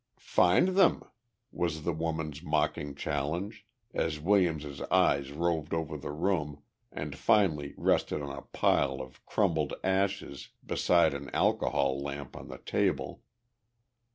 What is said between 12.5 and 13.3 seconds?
table.